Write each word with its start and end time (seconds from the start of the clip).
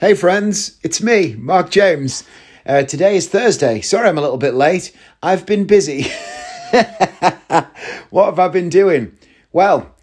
Hey, 0.00 0.14
friends, 0.14 0.78
it's 0.84 1.02
me, 1.02 1.34
Mark 1.34 1.70
James. 1.70 2.22
Uh, 2.64 2.84
today 2.84 3.16
is 3.16 3.28
Thursday. 3.28 3.80
Sorry 3.80 4.08
I'm 4.08 4.16
a 4.16 4.20
little 4.20 4.36
bit 4.36 4.54
late. 4.54 4.96
I've 5.24 5.44
been 5.44 5.64
busy. 5.64 6.02
what 8.10 8.26
have 8.26 8.38
I 8.38 8.46
been 8.46 8.68
doing? 8.68 9.18
Well, 9.52 9.96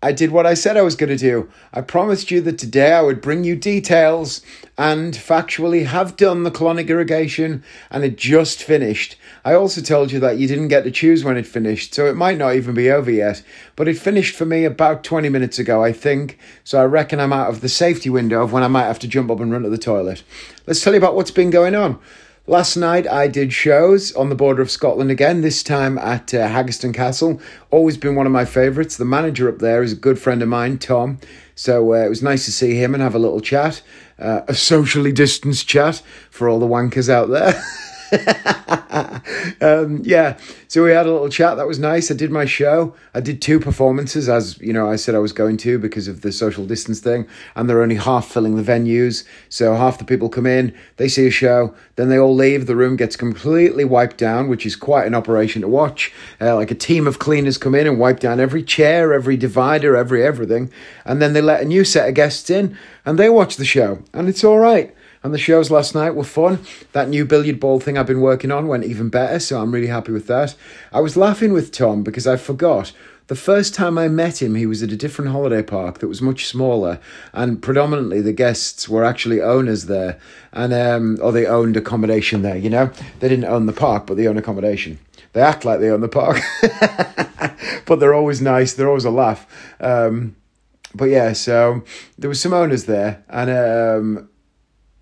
I 0.00 0.12
did 0.12 0.30
what 0.30 0.46
I 0.46 0.54
said 0.54 0.76
I 0.76 0.82
was 0.82 0.94
going 0.94 1.10
to 1.10 1.16
do. 1.16 1.50
I 1.74 1.80
promised 1.80 2.30
you 2.30 2.40
that 2.42 2.56
today 2.56 2.92
I 2.92 3.02
would 3.02 3.20
bring 3.20 3.42
you 3.42 3.56
details 3.56 4.42
and 4.76 5.12
factually 5.12 5.86
have 5.86 6.16
done 6.16 6.44
the 6.44 6.52
colonic 6.52 6.86
irrigation 6.88 7.64
and 7.90 8.04
it 8.04 8.16
just 8.16 8.62
finished. 8.62 9.16
I 9.44 9.54
also 9.54 9.80
told 9.80 10.12
you 10.12 10.20
that 10.20 10.38
you 10.38 10.46
didn't 10.46 10.68
get 10.68 10.84
to 10.84 10.92
choose 10.92 11.24
when 11.24 11.36
it 11.36 11.48
finished, 11.48 11.94
so 11.94 12.06
it 12.06 12.14
might 12.14 12.38
not 12.38 12.54
even 12.54 12.76
be 12.76 12.88
over 12.92 13.10
yet. 13.10 13.42
But 13.74 13.88
it 13.88 13.98
finished 13.98 14.36
for 14.36 14.44
me 14.44 14.64
about 14.64 15.02
20 15.02 15.28
minutes 15.30 15.58
ago, 15.58 15.82
I 15.82 15.92
think, 15.92 16.38
so 16.62 16.80
I 16.80 16.84
reckon 16.84 17.18
I'm 17.18 17.32
out 17.32 17.50
of 17.50 17.60
the 17.60 17.68
safety 17.68 18.08
window 18.08 18.44
of 18.44 18.52
when 18.52 18.62
I 18.62 18.68
might 18.68 18.84
have 18.84 19.00
to 19.00 19.08
jump 19.08 19.32
up 19.32 19.40
and 19.40 19.50
run 19.50 19.64
to 19.64 19.68
the 19.68 19.78
toilet. 19.78 20.22
Let's 20.64 20.80
tell 20.80 20.92
you 20.92 20.98
about 20.98 21.16
what's 21.16 21.32
been 21.32 21.50
going 21.50 21.74
on. 21.74 21.98
Last 22.48 22.76
night 22.76 23.06
I 23.06 23.28
did 23.28 23.52
shows 23.52 24.10
on 24.14 24.30
the 24.30 24.34
border 24.34 24.62
of 24.62 24.70
Scotland 24.70 25.10
again, 25.10 25.42
this 25.42 25.62
time 25.62 25.98
at 25.98 26.32
uh, 26.32 26.48
Haggerston 26.48 26.94
Castle. 26.94 27.42
Always 27.70 27.98
been 27.98 28.14
one 28.14 28.24
of 28.24 28.32
my 28.32 28.46
favourites. 28.46 28.96
The 28.96 29.04
manager 29.04 29.50
up 29.50 29.58
there 29.58 29.82
is 29.82 29.92
a 29.92 29.96
good 29.96 30.18
friend 30.18 30.40
of 30.40 30.48
mine, 30.48 30.78
Tom. 30.78 31.18
So 31.54 31.92
uh, 31.92 31.98
it 31.98 32.08
was 32.08 32.22
nice 32.22 32.46
to 32.46 32.52
see 32.52 32.74
him 32.82 32.94
and 32.94 33.02
have 33.02 33.14
a 33.14 33.18
little 33.18 33.42
chat, 33.42 33.82
uh, 34.18 34.40
a 34.48 34.54
socially 34.54 35.12
distanced 35.12 35.68
chat 35.68 36.00
for 36.30 36.48
all 36.48 36.58
the 36.58 36.66
wankers 36.66 37.10
out 37.10 37.28
there. 37.28 37.62
um, 39.60 40.00
yeah, 40.02 40.38
so 40.66 40.84
we 40.84 40.90
had 40.92 41.06
a 41.06 41.12
little 41.12 41.28
chat. 41.28 41.56
That 41.56 41.66
was 41.66 41.78
nice. 41.78 42.10
I 42.10 42.14
did 42.14 42.30
my 42.30 42.44
show. 42.44 42.94
I 43.14 43.20
did 43.20 43.42
two 43.42 43.60
performances, 43.60 44.28
as 44.28 44.58
you 44.60 44.72
know, 44.72 44.88
I 44.88 44.96
said 44.96 45.14
I 45.14 45.18
was 45.18 45.32
going 45.32 45.56
to 45.58 45.78
because 45.78 46.08
of 46.08 46.22
the 46.22 46.32
social 46.32 46.64
distance 46.64 47.00
thing, 47.00 47.26
and 47.54 47.68
they're 47.68 47.82
only 47.82 47.96
half 47.96 48.28
filling 48.28 48.56
the 48.56 48.62
venues. 48.62 49.24
So 49.48 49.74
half 49.74 49.98
the 49.98 50.04
people 50.04 50.28
come 50.28 50.46
in, 50.46 50.74
they 50.96 51.08
see 51.08 51.26
a 51.26 51.30
show, 51.30 51.74
then 51.96 52.08
they 52.08 52.18
all 52.18 52.34
leave. 52.34 52.66
The 52.66 52.76
room 52.76 52.96
gets 52.96 53.16
completely 53.16 53.84
wiped 53.84 54.16
down, 54.16 54.48
which 54.48 54.64
is 54.64 54.76
quite 54.76 55.06
an 55.06 55.14
operation 55.14 55.62
to 55.62 55.68
watch. 55.68 56.12
Uh, 56.40 56.54
like 56.54 56.70
a 56.70 56.74
team 56.76 57.06
of 57.06 57.18
cleaners 57.18 57.58
come 57.58 57.74
in 57.74 57.86
and 57.86 57.98
wipe 57.98 58.20
down 58.20 58.40
every 58.40 58.62
chair, 58.62 59.12
every 59.12 59.36
divider, 59.36 59.96
every 59.96 60.24
everything, 60.24 60.70
and 61.04 61.20
then 61.20 61.34
they 61.34 61.42
let 61.42 61.60
a 61.60 61.66
new 61.66 61.84
set 61.84 62.08
of 62.08 62.14
guests 62.14 62.48
in, 62.48 62.76
and 63.04 63.18
they 63.18 63.28
watch 63.28 63.56
the 63.56 63.64
show, 63.64 64.02
and 64.14 64.28
it's 64.28 64.44
all 64.44 64.58
right. 64.58 64.94
And 65.22 65.34
the 65.34 65.38
shows 65.38 65.70
last 65.70 65.94
night 65.94 66.14
were 66.14 66.24
fun. 66.24 66.60
That 66.92 67.08
new 67.08 67.24
billiard 67.24 67.60
ball 67.60 67.80
thing 67.80 67.98
I've 67.98 68.06
been 68.06 68.20
working 68.20 68.50
on 68.50 68.68
went 68.68 68.84
even 68.84 69.08
better, 69.08 69.40
so 69.40 69.60
I'm 69.60 69.72
really 69.72 69.88
happy 69.88 70.12
with 70.12 70.26
that. 70.28 70.54
I 70.92 71.00
was 71.00 71.16
laughing 71.16 71.52
with 71.52 71.72
Tom 71.72 72.02
because 72.02 72.26
I 72.26 72.36
forgot. 72.36 72.92
The 73.28 73.34
first 73.34 73.74
time 73.74 73.98
I 73.98 74.08
met 74.08 74.40
him, 74.40 74.54
he 74.54 74.64
was 74.64 74.82
at 74.82 74.90
a 74.90 74.96
different 74.96 75.32
holiday 75.32 75.62
park 75.62 75.98
that 75.98 76.08
was 76.08 76.22
much 76.22 76.46
smaller, 76.46 76.98
and 77.34 77.60
predominantly 77.60 78.22
the 78.22 78.32
guests 78.32 78.88
were 78.88 79.04
actually 79.04 79.42
owners 79.42 79.84
there, 79.84 80.18
and 80.50 80.72
um, 80.72 81.18
or 81.20 81.30
they 81.30 81.44
owned 81.44 81.76
accommodation 81.76 82.40
there. 82.40 82.56
You 82.56 82.70
know, 82.70 82.90
they 83.20 83.28
didn't 83.28 83.44
own 83.44 83.66
the 83.66 83.74
park, 83.74 84.06
but 84.06 84.16
they 84.16 84.26
own 84.26 84.38
accommodation. 84.38 84.98
They 85.34 85.42
act 85.42 85.66
like 85.66 85.78
they 85.78 85.90
own 85.90 86.00
the 86.00 86.08
park, 86.08 86.40
but 87.84 88.00
they're 88.00 88.14
always 88.14 88.40
nice. 88.40 88.72
They're 88.72 88.88
always 88.88 89.04
a 89.04 89.10
laugh. 89.10 89.46
Um, 89.78 90.34
but 90.94 91.10
yeah, 91.10 91.34
so 91.34 91.84
there 92.16 92.30
was 92.30 92.40
some 92.40 92.54
owners 92.54 92.86
there, 92.86 93.22
and 93.28 93.50
um, 93.50 94.28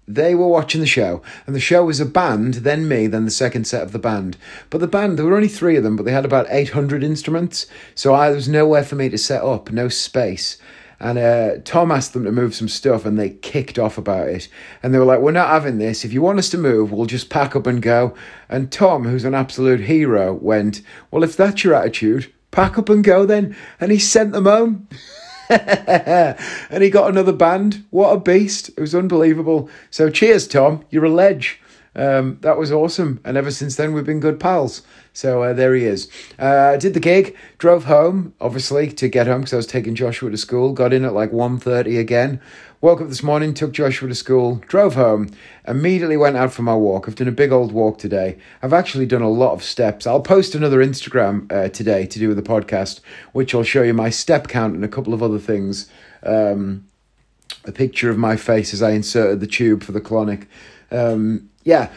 they 0.08 0.34
were 0.34 0.48
watching 0.48 0.80
the 0.80 0.86
show, 0.86 1.22
and 1.46 1.54
the 1.54 1.60
show 1.60 1.84
was 1.84 2.00
a 2.00 2.06
band, 2.06 2.54
then 2.54 2.86
me, 2.86 3.06
then 3.06 3.24
the 3.24 3.30
second 3.30 3.66
set 3.66 3.82
of 3.82 3.92
the 3.92 3.98
band. 3.98 4.36
But 4.70 4.78
the 4.78 4.86
band, 4.86 5.18
there 5.18 5.26
were 5.26 5.36
only 5.36 5.48
three 5.48 5.76
of 5.76 5.82
them, 5.82 5.96
but 5.96 6.04
they 6.04 6.12
had 6.12 6.24
about 6.24 6.46
800 6.48 7.02
instruments, 7.02 7.66
so 7.94 8.14
I, 8.14 8.28
there 8.28 8.36
was 8.36 8.48
nowhere 8.48 8.84
for 8.84 8.94
me 8.94 9.08
to 9.08 9.18
set 9.18 9.42
up, 9.42 9.70
no 9.72 9.88
space. 9.88 10.58
And 10.98 11.18
uh, 11.18 11.56
Tom 11.64 11.92
asked 11.92 12.14
them 12.14 12.24
to 12.24 12.32
move 12.32 12.54
some 12.54 12.68
stuff, 12.68 13.04
and 13.04 13.18
they 13.18 13.30
kicked 13.30 13.78
off 13.78 13.98
about 13.98 14.28
it. 14.28 14.48
And 14.82 14.94
they 14.94 14.98
were 14.98 15.04
like, 15.04 15.20
We're 15.20 15.32
not 15.32 15.48
having 15.48 15.78
this. 15.78 16.04
If 16.04 16.12
you 16.12 16.22
want 16.22 16.38
us 16.38 16.48
to 16.50 16.58
move, 16.58 16.90
we'll 16.90 17.06
just 17.06 17.28
pack 17.28 17.54
up 17.54 17.66
and 17.66 17.82
go. 17.82 18.14
And 18.48 18.72
Tom, 18.72 19.04
who's 19.04 19.24
an 19.24 19.34
absolute 19.34 19.80
hero, 19.80 20.32
went, 20.32 20.80
Well, 21.10 21.22
if 21.22 21.36
that's 21.36 21.64
your 21.64 21.74
attitude, 21.74 22.32
pack 22.50 22.78
up 22.78 22.88
and 22.88 23.04
go 23.04 23.26
then. 23.26 23.54
And 23.78 23.92
he 23.92 23.98
sent 23.98 24.32
them 24.32 24.46
home. 24.46 24.88
and 26.70 26.82
he 26.82 26.90
got 26.90 27.10
another 27.10 27.32
band. 27.32 27.84
What 27.90 28.12
a 28.12 28.20
beast. 28.20 28.70
It 28.70 28.80
was 28.80 28.94
unbelievable. 28.94 29.68
So 29.90 30.10
cheers, 30.10 30.46
Tom. 30.48 30.84
You're 30.90 31.04
a 31.04 31.10
ledge. 31.10 31.60
Um, 31.96 32.38
that 32.42 32.58
was 32.58 32.70
awesome. 32.70 33.20
And 33.24 33.36
ever 33.36 33.50
since 33.50 33.76
then, 33.76 33.92
we've 33.92 34.04
been 34.04 34.20
good 34.20 34.38
pals. 34.38 34.82
So 35.14 35.42
uh, 35.42 35.54
there 35.54 35.74
he 35.74 35.84
is. 35.84 36.08
Uh, 36.38 36.76
did 36.76 36.92
the 36.92 37.00
gig, 37.00 37.34
drove 37.56 37.84
home, 37.84 38.34
obviously, 38.38 38.92
to 38.92 39.08
get 39.08 39.26
home 39.26 39.40
because 39.40 39.54
I 39.54 39.56
was 39.56 39.66
taking 39.66 39.94
Joshua 39.94 40.30
to 40.30 40.36
school. 40.36 40.74
Got 40.74 40.92
in 40.92 41.06
at 41.06 41.14
like 41.14 41.32
1.30 41.32 41.98
again. 41.98 42.40
Woke 42.82 43.00
up 43.00 43.08
this 43.08 43.22
morning, 43.22 43.54
took 43.54 43.72
Joshua 43.72 44.08
to 44.08 44.14
school, 44.14 44.56
drove 44.68 44.94
home, 44.94 45.30
immediately 45.66 46.18
went 46.18 46.36
out 46.36 46.52
for 46.52 46.60
my 46.60 46.76
walk. 46.76 47.08
I've 47.08 47.14
done 47.14 47.26
a 47.26 47.32
big 47.32 47.50
old 47.50 47.72
walk 47.72 47.96
today. 47.96 48.36
I've 48.62 48.74
actually 48.74 49.06
done 49.06 49.22
a 49.22 49.30
lot 49.30 49.54
of 49.54 49.62
steps. 49.62 50.06
I'll 50.06 50.20
post 50.20 50.54
another 50.54 50.84
Instagram 50.84 51.50
uh, 51.50 51.70
today 51.70 52.04
to 52.06 52.18
do 52.18 52.28
with 52.28 52.36
the 52.36 52.42
podcast, 52.42 53.00
which 53.32 53.54
I'll 53.54 53.62
show 53.62 53.82
you 53.82 53.94
my 53.94 54.10
step 54.10 54.48
count 54.48 54.74
and 54.74 54.84
a 54.84 54.88
couple 54.88 55.14
of 55.14 55.22
other 55.22 55.38
things. 55.38 55.88
Um, 56.22 56.86
a 57.64 57.72
picture 57.72 58.10
of 58.10 58.18
my 58.18 58.36
face 58.36 58.74
as 58.74 58.82
I 58.82 58.90
inserted 58.90 59.40
the 59.40 59.46
tube 59.46 59.82
for 59.82 59.92
the 59.92 60.00
colonic. 60.00 60.46
Um, 60.90 61.50
yeah, 61.64 61.90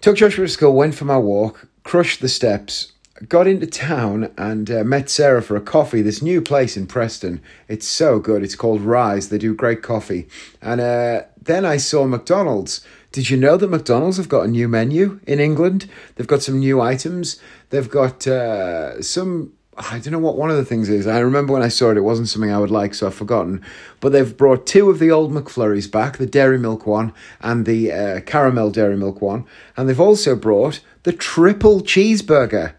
took 0.00 0.16
Joshua 0.16 0.46
to 0.46 0.52
school, 0.52 0.74
went 0.74 0.94
for 0.94 1.04
my 1.04 1.18
walk, 1.18 1.68
crushed 1.82 2.20
the 2.20 2.28
steps, 2.28 2.92
got 3.28 3.46
into 3.46 3.66
town 3.66 4.30
and 4.38 4.70
uh, 4.70 4.84
met 4.84 5.10
Sarah 5.10 5.42
for 5.42 5.56
a 5.56 5.60
coffee. 5.60 6.02
This 6.02 6.22
new 6.22 6.40
place 6.40 6.76
in 6.76 6.86
Preston. 6.86 7.40
It's 7.66 7.86
so 7.86 8.18
good. 8.18 8.42
It's 8.42 8.54
called 8.54 8.80
Rise. 8.82 9.28
They 9.28 9.38
do 9.38 9.54
great 9.54 9.82
coffee. 9.82 10.28
And 10.62 10.80
uh, 10.80 11.22
then 11.40 11.64
I 11.64 11.78
saw 11.78 12.04
McDonald's. 12.04 12.84
Did 13.10 13.30
you 13.30 13.36
know 13.36 13.56
that 13.56 13.70
McDonald's 13.70 14.18
have 14.18 14.28
got 14.28 14.44
a 14.44 14.48
new 14.48 14.68
menu 14.68 15.20
in 15.26 15.40
England? 15.40 15.88
They've 16.14 16.26
got 16.26 16.42
some 16.42 16.58
new 16.58 16.80
items. 16.80 17.40
They've 17.70 17.88
got 17.88 18.26
uh, 18.26 19.02
some 19.02 19.54
I 19.80 20.00
don't 20.00 20.12
know 20.12 20.18
what 20.18 20.36
one 20.36 20.50
of 20.50 20.56
the 20.56 20.64
things 20.64 20.88
is. 20.88 21.06
I 21.06 21.20
remember 21.20 21.52
when 21.52 21.62
I 21.62 21.68
saw 21.68 21.90
it, 21.90 21.96
it 21.96 22.00
wasn't 22.00 22.28
something 22.28 22.50
I 22.50 22.58
would 22.58 22.70
like, 22.70 22.94
so 22.94 23.06
I've 23.06 23.14
forgotten. 23.14 23.62
But 24.00 24.10
they've 24.10 24.36
brought 24.36 24.66
two 24.66 24.90
of 24.90 24.98
the 24.98 25.12
old 25.12 25.32
McFlurries 25.32 25.90
back 25.90 26.16
the 26.16 26.26
dairy 26.26 26.58
milk 26.58 26.84
one 26.84 27.12
and 27.40 27.64
the 27.64 27.92
uh, 27.92 28.20
caramel 28.22 28.70
dairy 28.70 28.96
milk 28.96 29.22
one. 29.22 29.46
And 29.76 29.88
they've 29.88 30.00
also 30.00 30.34
brought 30.34 30.80
the 31.04 31.12
triple 31.12 31.80
cheeseburger. 31.80 32.74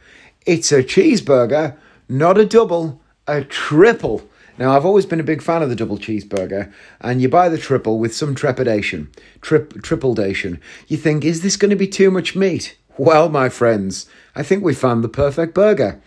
It's 0.45 0.73
a 0.73 0.83
cheeseburger, 0.83 1.77
not 2.09 2.37
a 2.37 2.45
double, 2.45 3.01
a 3.27 3.45
triple. 3.45 4.27
Now, 4.57 4.75
I've 4.75 4.85
always 4.85 5.05
been 5.05 5.21
a 5.21 5.23
big 5.23 5.41
fan 5.41 5.63
of 5.63 5.69
the 5.69 5.77
double 5.77 5.97
cheeseburger, 5.97 6.69
and 6.99 7.21
you 7.21 7.29
buy 7.29 7.47
the 7.47 7.57
triple 7.57 7.97
with 7.97 8.13
some 8.13 8.35
trepidation, 8.35 9.09
trip, 9.39 9.73
tripledation. 9.75 10.59
You 10.89 10.97
think, 10.97 11.23
is 11.23 11.43
this 11.43 11.55
going 11.55 11.69
to 11.69 11.77
be 11.77 11.87
too 11.87 12.11
much 12.11 12.35
meat? 12.35 12.77
Well, 12.97 13.29
my 13.29 13.47
friends, 13.47 14.09
I 14.35 14.43
think 14.43 14.61
we 14.61 14.73
found 14.73 15.01
the 15.01 15.07
perfect 15.07 15.53
burger 15.53 16.01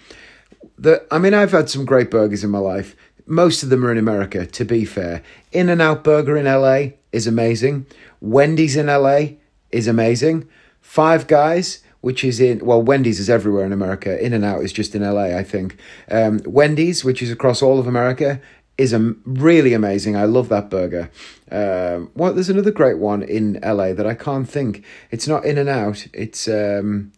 the 0.82 1.06
I 1.10 1.18
mean, 1.18 1.34
I've 1.34 1.52
had 1.52 1.70
some 1.70 1.84
great 1.84 2.10
burgers 2.10 2.44
in 2.44 2.50
my 2.50 2.58
life. 2.58 2.94
Most 3.26 3.62
of 3.62 3.70
them 3.70 3.84
are 3.86 3.92
in 3.92 3.98
America, 3.98 4.46
to 4.46 4.64
be 4.64 4.84
fair. 4.84 5.22
In 5.52 5.68
and 5.68 5.80
Out 5.80 6.02
Burger 6.02 6.36
in 6.36 6.44
LA 6.44 6.96
is 7.12 7.26
amazing. 7.26 7.86
Wendy's 8.20 8.76
in 8.76 8.86
LA 8.86 9.36
is 9.70 9.86
amazing. 9.86 10.48
Five 10.80 11.28
Guys, 11.28 11.82
which 12.00 12.24
is 12.24 12.40
in, 12.40 12.64
well, 12.66 12.82
Wendy's 12.82 13.20
is 13.20 13.30
everywhere 13.30 13.64
in 13.64 13.72
America. 13.72 14.20
In 14.22 14.32
and 14.32 14.44
Out 14.44 14.62
is 14.62 14.72
just 14.72 14.94
in 14.96 15.02
LA, 15.02 15.36
I 15.36 15.44
think. 15.44 15.76
Um, 16.10 16.40
Wendy's, 16.44 17.04
which 17.04 17.22
is 17.22 17.30
across 17.30 17.62
all 17.62 17.78
of 17.78 17.86
America, 17.86 18.40
is 18.76 18.92
a, 18.92 19.14
really 19.24 19.74
amazing. 19.74 20.16
I 20.16 20.24
love 20.24 20.48
that 20.48 20.68
burger. 20.68 21.08
Um, 21.50 22.10
well, 22.16 22.34
there's 22.34 22.48
another 22.48 22.72
great 22.72 22.98
one 22.98 23.22
in 23.22 23.60
LA 23.62 23.92
that 23.92 24.06
I 24.06 24.14
can't 24.14 24.48
think. 24.48 24.84
It's 25.12 25.28
not 25.28 25.44
In 25.44 25.58
and 25.58 25.68
Out. 25.68 26.08
It's 26.12 26.48
um, 26.48 27.12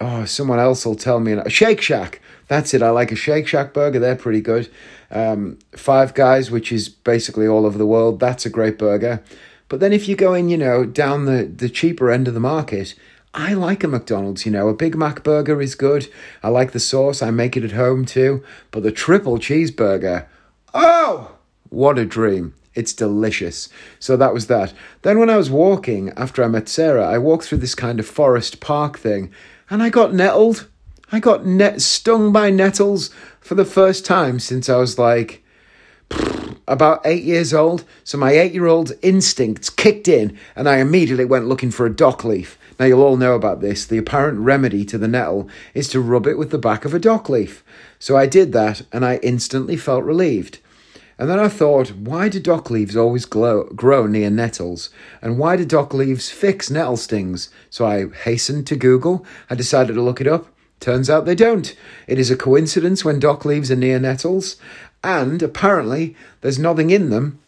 oh, 0.00 0.24
someone 0.24 0.58
else 0.58 0.84
will 0.84 0.96
tell 0.96 1.20
me. 1.20 1.36
Shake 1.48 1.80
Shack. 1.80 2.20
That's 2.48 2.74
it. 2.74 2.82
I 2.82 2.90
like 2.90 3.12
a 3.12 3.16
Shake 3.16 3.46
Shack 3.46 3.72
burger. 3.72 3.98
They're 3.98 4.16
pretty 4.16 4.40
good. 4.40 4.70
Um, 5.10 5.58
Five 5.76 6.14
Guys, 6.14 6.50
which 6.50 6.72
is 6.72 6.88
basically 6.88 7.46
all 7.46 7.66
over 7.66 7.78
the 7.78 7.86
world. 7.86 8.20
That's 8.20 8.46
a 8.46 8.50
great 8.50 8.78
burger. 8.78 9.22
But 9.68 9.80
then 9.80 9.92
if 9.92 10.08
you 10.08 10.16
go 10.16 10.34
in, 10.34 10.48
you 10.48 10.56
know, 10.56 10.84
down 10.84 11.26
the, 11.26 11.44
the 11.44 11.68
cheaper 11.68 12.10
end 12.10 12.26
of 12.26 12.34
the 12.34 12.40
market, 12.40 12.94
I 13.34 13.52
like 13.52 13.84
a 13.84 13.88
McDonald's, 13.88 14.46
you 14.46 14.52
know. 14.52 14.68
A 14.68 14.74
Big 14.74 14.96
Mac 14.96 15.22
burger 15.22 15.60
is 15.60 15.74
good. 15.74 16.10
I 16.42 16.48
like 16.48 16.72
the 16.72 16.80
sauce. 16.80 17.22
I 17.22 17.30
make 17.30 17.56
it 17.56 17.64
at 17.64 17.72
home 17.72 18.04
too. 18.06 18.42
But 18.70 18.82
the 18.82 18.92
triple 18.92 19.38
cheeseburger, 19.38 20.26
oh, 20.72 21.36
what 21.68 21.98
a 21.98 22.06
dream. 22.06 22.54
It's 22.74 22.92
delicious. 22.92 23.68
So 23.98 24.16
that 24.16 24.32
was 24.32 24.46
that. 24.46 24.72
Then 25.02 25.18
when 25.18 25.28
I 25.28 25.36
was 25.36 25.50
walking 25.50 26.10
after 26.16 26.42
I 26.42 26.48
met 26.48 26.68
Sarah, 26.68 27.06
I 27.06 27.18
walked 27.18 27.44
through 27.44 27.58
this 27.58 27.74
kind 27.74 28.00
of 28.00 28.06
forest 28.06 28.60
park 28.60 28.98
thing 28.98 29.32
and 29.68 29.82
I 29.82 29.90
got 29.90 30.14
nettled. 30.14 30.68
I 31.10 31.20
got 31.20 31.46
net 31.46 31.80
stung 31.80 32.32
by 32.32 32.50
nettles 32.50 33.08
for 33.40 33.54
the 33.54 33.64
first 33.64 34.04
time 34.04 34.38
since 34.38 34.68
I 34.68 34.76
was 34.76 34.98
like 34.98 35.42
about 36.66 37.00
eight 37.06 37.24
years 37.24 37.54
old. 37.54 37.84
So 38.04 38.18
my 38.18 38.32
eight 38.32 38.52
year 38.52 38.66
old 38.66 38.92
instincts 39.00 39.70
kicked 39.70 40.06
in, 40.06 40.36
and 40.54 40.68
I 40.68 40.78
immediately 40.78 41.24
went 41.24 41.48
looking 41.48 41.70
for 41.70 41.86
a 41.86 41.94
dock 41.94 42.24
leaf. 42.24 42.58
Now 42.78 42.84
you'll 42.84 43.02
all 43.02 43.16
know 43.16 43.34
about 43.34 43.62
this. 43.62 43.86
The 43.86 43.96
apparent 43.96 44.40
remedy 44.40 44.84
to 44.84 44.98
the 44.98 45.08
nettle 45.08 45.48
is 45.72 45.88
to 45.88 46.00
rub 46.00 46.26
it 46.26 46.36
with 46.36 46.50
the 46.50 46.58
back 46.58 46.84
of 46.84 46.92
a 46.92 46.98
dock 46.98 47.30
leaf. 47.30 47.64
So 47.98 48.16
I 48.16 48.26
did 48.26 48.52
that, 48.52 48.82
and 48.92 49.02
I 49.02 49.16
instantly 49.22 49.78
felt 49.78 50.04
relieved. 50.04 50.58
And 51.18 51.28
then 51.28 51.40
I 51.40 51.48
thought, 51.48 51.88
why 51.92 52.28
do 52.28 52.38
dock 52.38 52.70
leaves 52.70 52.96
always 52.96 53.24
glow, 53.24 53.64
grow 53.74 54.06
near 54.06 54.28
nettles? 54.28 54.90
And 55.22 55.38
why 55.38 55.56
do 55.56 55.64
dock 55.64 55.94
leaves 55.94 56.30
fix 56.30 56.70
nettle 56.70 56.98
stings? 56.98 57.48
So 57.70 57.86
I 57.86 58.08
hastened 58.08 58.66
to 58.68 58.76
Google. 58.76 59.26
I 59.48 59.54
decided 59.54 59.94
to 59.94 60.02
look 60.02 60.20
it 60.20 60.28
up. 60.28 60.46
Turns 60.80 61.10
out 61.10 61.24
they 61.24 61.34
don't. 61.34 61.74
It 62.06 62.18
is 62.18 62.30
a 62.30 62.36
coincidence 62.36 63.04
when 63.04 63.18
dock 63.18 63.44
leaves 63.44 63.70
are 63.70 63.76
near 63.76 63.98
nettles, 63.98 64.56
and 65.02 65.42
apparently 65.42 66.16
there's 66.40 66.58
nothing 66.58 66.90
in 66.90 67.10
them 67.10 67.40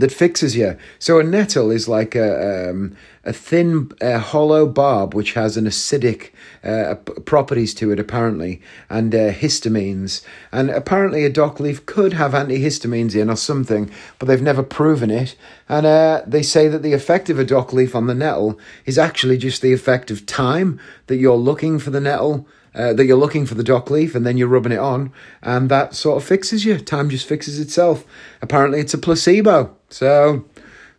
that 0.00 0.12
fixes 0.12 0.56
you. 0.56 0.76
So 0.98 1.18
a 1.18 1.24
nettle 1.24 1.70
is 1.70 1.88
like 1.88 2.14
a 2.14 2.70
um, 2.70 2.96
a 3.24 3.32
thin, 3.32 3.90
hollow 4.00 4.66
barb 4.66 5.12
which 5.12 5.32
has 5.32 5.56
an 5.56 5.64
acidic 5.64 6.30
uh, 6.62 6.94
properties 7.24 7.74
to 7.74 7.90
it 7.90 7.98
apparently, 7.98 8.62
and 8.88 9.14
uh, 9.14 9.32
histamines. 9.32 10.24
And 10.52 10.70
apparently 10.70 11.24
a 11.24 11.30
dock 11.30 11.58
leaf 11.58 11.84
could 11.86 12.12
have 12.12 12.32
antihistamines 12.32 13.20
in 13.20 13.28
or 13.28 13.36
something, 13.36 13.90
but 14.18 14.26
they've 14.26 14.40
never 14.40 14.62
proven 14.62 15.10
it. 15.10 15.36
And 15.68 15.86
uh, 15.86 16.22
they 16.26 16.42
say 16.42 16.68
that 16.68 16.82
the 16.82 16.92
effect 16.92 17.28
of 17.28 17.38
a 17.38 17.44
dock 17.44 17.72
leaf 17.72 17.94
on 17.94 18.06
the 18.06 18.14
nettle 18.14 18.58
is 18.84 18.98
actually 18.98 19.38
just 19.38 19.60
the 19.60 19.72
effect 19.72 20.10
of 20.10 20.26
time 20.26 20.78
that 21.08 21.16
you're 21.16 21.36
looking 21.36 21.78
for 21.78 21.90
the 21.90 22.00
nettle 22.00 22.46
uh, 22.76 22.92
that 22.92 23.06
you're 23.06 23.16
looking 23.16 23.46
for 23.46 23.54
the 23.54 23.64
dock 23.64 23.90
leaf 23.90 24.14
and 24.14 24.26
then 24.26 24.36
you're 24.36 24.48
rubbing 24.48 24.72
it 24.72 24.78
on, 24.78 25.10
and 25.42 25.68
that 25.70 25.94
sort 25.94 26.18
of 26.18 26.28
fixes 26.28 26.64
you. 26.64 26.78
Time 26.78 27.08
just 27.08 27.26
fixes 27.26 27.58
itself. 27.58 28.04
Apparently, 28.42 28.80
it's 28.80 28.94
a 28.94 28.98
placebo. 28.98 29.75
So 29.88 30.44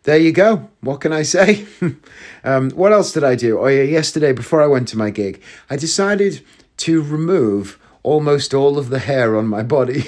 there 0.04 0.18
you 0.18 0.32
go. 0.32 0.70
What 0.82 1.02
can 1.02 1.12
I 1.12 1.24
say? 1.24 1.66
um, 2.44 2.72
what 2.72 2.94
else 2.94 3.12
did 3.12 3.24
I 3.24 3.36
do? 3.36 3.60
Oh, 3.60 3.68
yeah, 3.68 3.84
yesterday 3.84 4.32
before 4.32 4.62
I 4.62 4.68
went 4.68 4.88
to 4.90 4.98
my 4.98 5.10
gig, 5.10 5.42
I 5.70 5.76
decided 5.76 6.42
to 6.78 7.02
remove 7.02 7.80
almost 8.04 8.54
all 8.54 8.78
of 8.78 8.90
the 8.90 9.00
hair 9.00 9.36
on 9.36 9.48
my 9.48 9.64
body. 9.64 10.06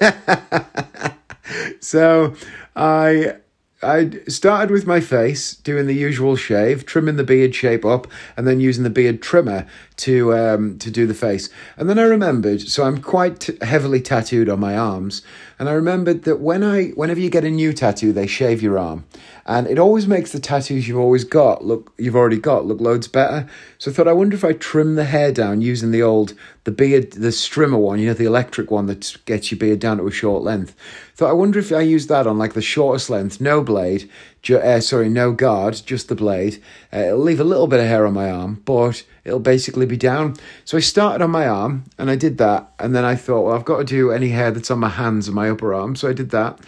so 1.80 2.34
I 2.76 3.36
I 3.80 4.10
started 4.26 4.72
with 4.72 4.88
my 4.88 4.98
face, 4.98 5.54
doing 5.54 5.86
the 5.86 5.94
usual 5.94 6.34
shave, 6.34 6.84
trimming 6.84 7.14
the 7.14 7.22
beard 7.22 7.54
shape 7.54 7.84
up, 7.84 8.08
and 8.36 8.44
then 8.44 8.58
using 8.58 8.82
the 8.82 8.90
beard 8.90 9.22
trimmer 9.22 9.66
to 9.98 10.34
um, 10.34 10.78
to 10.80 10.90
do 10.90 11.06
the 11.06 11.14
face. 11.14 11.48
And 11.76 11.88
then 11.88 11.96
I 11.96 12.02
remembered, 12.02 12.60
so 12.62 12.82
I'm 12.82 13.00
quite 13.00 13.48
heavily 13.62 14.00
tattooed 14.00 14.48
on 14.48 14.58
my 14.58 14.76
arms, 14.76 15.22
and 15.60 15.68
I 15.68 15.72
remembered 15.72 16.24
that 16.24 16.40
when 16.40 16.64
I, 16.64 16.88
whenever 16.90 17.20
you 17.20 17.30
get 17.30 17.44
a 17.44 17.50
new 17.50 17.72
tattoo, 17.72 18.12
they 18.12 18.26
shave 18.26 18.62
your 18.62 18.78
arm, 18.78 19.04
and 19.46 19.68
it 19.68 19.78
always 19.78 20.08
makes 20.08 20.32
the 20.32 20.40
tattoos 20.40 20.88
you've 20.88 20.98
always 20.98 21.22
got 21.22 21.64
look, 21.64 21.92
you've 21.98 22.16
already 22.16 22.38
got 22.38 22.66
look 22.66 22.80
loads 22.80 23.06
better. 23.06 23.48
So 23.78 23.92
I 23.92 23.94
thought, 23.94 24.08
I 24.08 24.12
wonder 24.12 24.34
if 24.34 24.44
I 24.44 24.54
trim 24.54 24.96
the 24.96 25.04
hair 25.04 25.30
down 25.30 25.60
using 25.60 25.92
the 25.92 26.02
old, 26.02 26.34
the 26.64 26.72
beard, 26.72 27.12
the 27.12 27.28
strimmer 27.28 27.78
one, 27.78 28.00
you 28.00 28.08
know, 28.08 28.14
the 28.14 28.24
electric 28.24 28.72
one 28.72 28.86
that 28.86 29.16
gets 29.24 29.52
your 29.52 29.58
beard 29.58 29.78
down 29.78 29.98
to 29.98 30.06
a 30.08 30.10
short 30.10 30.42
length. 30.42 30.74
Thought, 31.18 31.30
I 31.30 31.32
wonder 31.32 31.58
if 31.58 31.72
I 31.72 31.80
use 31.80 32.06
that 32.06 32.28
on 32.28 32.38
like 32.38 32.52
the 32.52 32.62
shortest 32.62 33.10
length, 33.10 33.40
no 33.40 33.60
blade, 33.60 34.08
ju- 34.40 34.58
uh, 34.58 34.78
sorry, 34.78 35.08
no 35.08 35.32
guard, 35.32 35.82
just 35.84 36.08
the 36.08 36.14
blade. 36.14 36.62
Uh, 36.92 37.06
it'll 37.06 37.18
leave 37.18 37.40
a 37.40 37.44
little 37.44 37.66
bit 37.66 37.80
of 37.80 37.86
hair 37.86 38.06
on 38.06 38.14
my 38.14 38.30
arm, 38.30 38.62
but 38.64 39.02
it'll 39.24 39.40
basically 39.40 39.84
be 39.84 39.96
down. 39.96 40.36
So 40.64 40.76
I 40.76 40.80
started 40.80 41.24
on 41.24 41.32
my 41.32 41.48
arm 41.48 41.86
and 41.98 42.08
I 42.08 42.14
did 42.14 42.38
that. 42.38 42.72
And 42.78 42.94
then 42.94 43.04
I 43.04 43.16
thought, 43.16 43.46
well, 43.46 43.56
I've 43.56 43.64
got 43.64 43.78
to 43.78 43.84
do 43.84 44.12
any 44.12 44.28
hair 44.28 44.52
that's 44.52 44.70
on 44.70 44.78
my 44.78 44.90
hands 44.90 45.26
and 45.26 45.34
my 45.34 45.50
upper 45.50 45.74
arm. 45.74 45.96
So 45.96 46.08
I 46.08 46.12
did 46.12 46.30
that. 46.30 46.60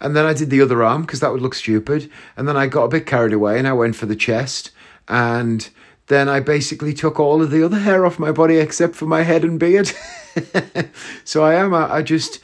And 0.00 0.16
then 0.16 0.26
I 0.26 0.32
did 0.32 0.50
the 0.50 0.62
other 0.62 0.82
arm 0.82 1.02
because 1.02 1.20
that 1.20 1.30
would 1.30 1.40
look 1.40 1.54
stupid. 1.54 2.10
And 2.36 2.48
then 2.48 2.56
I 2.56 2.66
got 2.66 2.82
a 2.82 2.88
bit 2.88 3.06
carried 3.06 3.32
away 3.32 3.56
and 3.56 3.68
I 3.68 3.72
went 3.72 3.94
for 3.94 4.06
the 4.06 4.16
chest. 4.16 4.72
And 5.06 5.70
then 6.08 6.28
I 6.28 6.40
basically 6.40 6.92
took 6.92 7.20
all 7.20 7.40
of 7.40 7.52
the 7.52 7.64
other 7.64 7.78
hair 7.78 8.04
off 8.04 8.18
my 8.18 8.32
body 8.32 8.56
except 8.56 8.96
for 8.96 9.06
my 9.06 9.22
head 9.22 9.44
and 9.44 9.60
beard. 9.60 9.92
so 11.24 11.44
I 11.44 11.54
am, 11.54 11.74
I 11.74 12.02
just, 12.02 12.40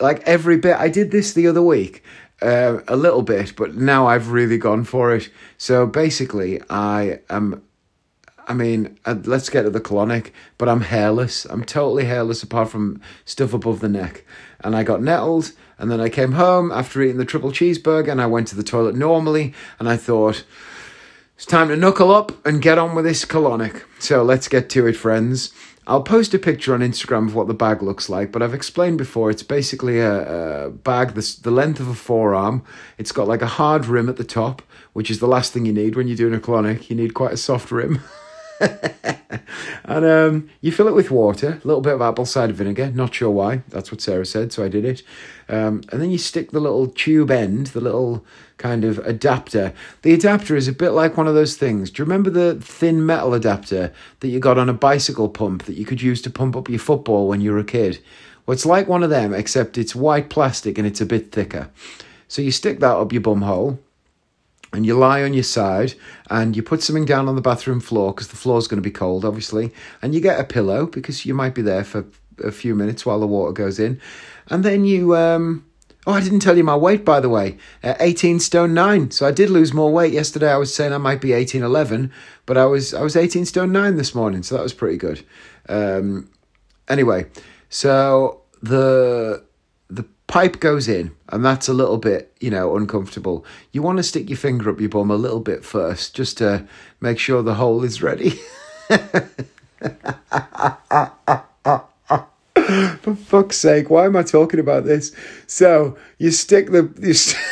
like 0.00 0.20
every 0.26 0.58
bit, 0.58 0.76
I 0.76 0.88
did 0.88 1.10
this 1.10 1.32
the 1.32 1.46
other 1.46 1.62
week. 1.62 2.02
Uh, 2.42 2.80
a 2.88 2.96
little 2.96 3.20
bit, 3.20 3.54
but 3.54 3.74
now 3.74 4.06
I've 4.06 4.30
really 4.30 4.56
gone 4.56 4.84
for 4.84 5.14
it. 5.14 5.28
So 5.58 5.86
basically, 5.86 6.58
I 6.70 7.20
am 7.28 7.62
I 8.50 8.52
mean, 8.52 8.98
uh, 9.04 9.14
let's 9.26 9.48
get 9.48 9.62
to 9.62 9.70
the 9.70 9.80
colonic, 9.80 10.32
but 10.58 10.68
I'm 10.68 10.80
hairless. 10.80 11.44
I'm 11.44 11.62
totally 11.62 12.06
hairless 12.06 12.42
apart 12.42 12.68
from 12.68 13.00
stuff 13.24 13.54
above 13.54 13.78
the 13.78 13.88
neck. 13.88 14.24
And 14.58 14.74
I 14.74 14.82
got 14.82 15.00
nettled, 15.00 15.52
and 15.78 15.88
then 15.88 16.00
I 16.00 16.08
came 16.08 16.32
home 16.32 16.72
after 16.72 17.00
eating 17.00 17.18
the 17.18 17.24
triple 17.24 17.52
cheeseburger, 17.52 18.10
and 18.10 18.20
I 18.20 18.26
went 18.26 18.48
to 18.48 18.56
the 18.56 18.64
toilet 18.64 18.96
normally, 18.96 19.54
and 19.78 19.88
I 19.88 19.96
thought, 19.96 20.44
it's 21.36 21.46
time 21.46 21.68
to 21.68 21.76
knuckle 21.76 22.10
up 22.10 22.44
and 22.44 22.60
get 22.60 22.76
on 22.76 22.96
with 22.96 23.04
this 23.04 23.24
colonic. 23.24 23.84
So 24.00 24.24
let's 24.24 24.48
get 24.48 24.68
to 24.70 24.88
it, 24.88 24.96
friends. 24.96 25.52
I'll 25.86 26.02
post 26.02 26.34
a 26.34 26.38
picture 26.38 26.74
on 26.74 26.80
Instagram 26.80 27.26
of 27.26 27.34
what 27.34 27.48
the 27.48 27.54
bag 27.54 27.82
looks 27.82 28.08
like, 28.08 28.30
but 28.30 28.42
I've 28.42 28.54
explained 28.54 28.98
before 28.98 29.30
it's 29.30 29.42
basically 29.42 29.98
a, 29.98 30.66
a 30.66 30.70
bag 30.70 31.14
the, 31.14 31.36
the 31.42 31.50
length 31.50 31.80
of 31.80 31.88
a 31.88 31.94
forearm. 31.94 32.62
It's 32.98 33.12
got 33.12 33.26
like 33.26 33.42
a 33.42 33.46
hard 33.46 33.86
rim 33.86 34.08
at 34.08 34.16
the 34.16 34.24
top, 34.24 34.62
which 34.92 35.10
is 35.10 35.20
the 35.20 35.26
last 35.26 35.52
thing 35.52 35.64
you 35.64 35.72
need 35.72 35.96
when 35.96 36.06
you're 36.06 36.16
doing 36.16 36.34
a 36.34 36.38
clonic. 36.38 36.90
You 36.90 36.96
need 36.96 37.14
quite 37.14 37.32
a 37.32 37.36
soft 37.36 37.70
rim. 37.72 38.00
and 39.84 40.04
um, 40.04 40.50
you 40.60 40.70
fill 40.70 40.88
it 40.88 40.94
with 40.94 41.10
water, 41.10 41.60
a 41.62 41.66
little 41.66 41.80
bit 41.80 41.94
of 41.94 42.02
apple 42.02 42.26
cider 42.26 42.52
vinegar. 42.52 42.90
Not 42.90 43.14
sure 43.14 43.30
why. 43.30 43.62
That's 43.68 43.90
what 43.90 44.00
Sarah 44.00 44.26
said, 44.26 44.52
so 44.52 44.64
I 44.64 44.68
did 44.68 44.84
it. 44.84 45.02
Um, 45.48 45.82
and 45.90 46.00
then 46.00 46.10
you 46.10 46.18
stick 46.18 46.50
the 46.50 46.60
little 46.60 46.86
tube 46.86 47.30
end, 47.30 47.68
the 47.68 47.80
little 47.80 48.24
kind 48.58 48.84
of 48.84 48.98
adapter. 48.98 49.72
The 50.02 50.12
adapter 50.12 50.56
is 50.56 50.68
a 50.68 50.72
bit 50.72 50.90
like 50.90 51.16
one 51.16 51.26
of 51.26 51.34
those 51.34 51.56
things. 51.56 51.90
Do 51.90 52.02
you 52.02 52.04
remember 52.04 52.30
the 52.30 52.56
thin 52.60 53.04
metal 53.04 53.34
adapter 53.34 53.92
that 54.20 54.28
you 54.28 54.38
got 54.38 54.58
on 54.58 54.68
a 54.68 54.74
bicycle 54.74 55.28
pump 55.28 55.64
that 55.64 55.76
you 55.76 55.86
could 55.86 56.02
use 56.02 56.20
to 56.22 56.30
pump 56.30 56.56
up 56.56 56.68
your 56.68 56.78
football 56.78 57.28
when 57.28 57.40
you 57.40 57.52
were 57.52 57.58
a 57.58 57.64
kid? 57.64 58.02
Well, 58.46 58.52
it's 58.52 58.66
like 58.66 58.88
one 58.88 59.02
of 59.02 59.10
them, 59.10 59.32
except 59.32 59.78
it's 59.78 59.94
white 59.94 60.28
plastic 60.28 60.76
and 60.76 60.86
it's 60.86 61.00
a 61.00 61.06
bit 61.06 61.32
thicker. 61.32 61.70
So 62.28 62.42
you 62.42 62.50
stick 62.50 62.80
that 62.80 62.96
up 62.96 63.12
your 63.12 63.22
bum 63.22 63.42
hole 63.42 63.80
and 64.72 64.86
you 64.86 64.96
lie 64.96 65.22
on 65.22 65.34
your 65.34 65.42
side 65.42 65.94
and 66.28 66.56
you 66.56 66.62
put 66.62 66.82
something 66.82 67.04
down 67.04 67.28
on 67.28 67.34
the 67.34 67.42
bathroom 67.42 67.80
floor 67.80 68.12
because 68.12 68.28
the 68.28 68.36
floor's 68.36 68.68
going 68.68 68.82
to 68.82 68.86
be 68.86 68.90
cold, 68.90 69.24
obviously, 69.24 69.72
and 70.00 70.14
you 70.14 70.20
get 70.20 70.40
a 70.40 70.44
pillow 70.44 70.86
because 70.86 71.26
you 71.26 71.34
might 71.34 71.54
be 71.54 71.62
there 71.62 71.84
for 71.84 72.06
a 72.42 72.52
few 72.52 72.74
minutes 72.74 73.04
while 73.04 73.20
the 73.20 73.26
water 73.26 73.52
goes 73.52 73.78
in, 73.78 74.00
and 74.48 74.64
then 74.64 74.84
you. 74.84 75.16
Um, 75.16 75.66
oh, 76.06 76.12
I 76.12 76.20
didn't 76.20 76.40
tell 76.40 76.56
you 76.56 76.64
my 76.64 76.76
weight, 76.76 77.04
by 77.04 77.20
the 77.20 77.28
way. 77.28 77.58
Uh, 77.82 77.94
18 78.00 78.40
stone 78.40 78.72
9. 78.72 79.10
So 79.10 79.26
I 79.26 79.32
did 79.32 79.50
lose 79.50 79.74
more 79.74 79.92
weight 79.92 80.12
yesterday. 80.12 80.50
I 80.50 80.56
was 80.56 80.74
saying 80.74 80.92
I 80.92 80.98
might 80.98 81.20
be 81.20 81.32
18, 81.32 81.62
11, 81.62 82.10
but 82.46 82.56
I 82.56 82.64
was 82.64 82.94
I 82.94 83.02
was 83.02 83.16
18 83.16 83.44
stone 83.44 83.72
9 83.72 83.96
this 83.96 84.14
morning, 84.14 84.42
so 84.42 84.56
that 84.56 84.62
was 84.62 84.74
pretty 84.74 84.96
good. 84.96 85.24
Um, 85.68 86.30
anyway, 86.88 87.26
so 87.68 88.42
the 88.62 89.44
pipe 90.30 90.60
goes 90.60 90.86
in, 90.86 91.10
and 91.28 91.44
that's 91.44 91.68
a 91.68 91.74
little 91.74 91.98
bit, 91.98 92.32
you 92.38 92.50
know, 92.50 92.76
uncomfortable. 92.76 93.44
You 93.72 93.82
want 93.82 93.96
to 93.96 94.04
stick 94.04 94.30
your 94.30 94.38
finger 94.38 94.70
up 94.70 94.78
your 94.78 94.88
bum 94.88 95.10
a 95.10 95.16
little 95.16 95.40
bit 95.40 95.64
first, 95.64 96.14
just 96.14 96.38
to 96.38 96.68
make 97.00 97.18
sure 97.18 97.42
the 97.42 97.54
hole 97.54 97.82
is 97.82 98.00
ready. 98.00 98.38
For 103.02 103.16
fuck's 103.16 103.56
sake, 103.56 103.90
why 103.90 104.04
am 104.06 104.14
I 104.14 104.22
talking 104.22 104.60
about 104.60 104.84
this? 104.84 105.12
So 105.48 105.98
you 106.18 106.30
stick 106.30 106.70
the 106.70 106.88
you, 107.00 107.14
st- 107.14 107.42